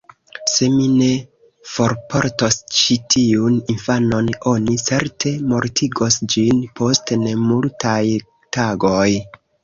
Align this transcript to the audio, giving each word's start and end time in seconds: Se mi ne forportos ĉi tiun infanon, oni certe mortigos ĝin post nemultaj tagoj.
Se 0.51 0.67
mi 0.75 0.85
ne 0.91 1.07
forportos 1.71 2.55
ĉi 2.77 2.95
tiun 3.15 3.59
infanon, 3.73 4.31
oni 4.51 4.77
certe 4.83 5.33
mortigos 5.51 6.17
ĝin 6.37 6.63
post 6.79 7.13
nemultaj 7.25 7.93
tagoj. 8.59 9.11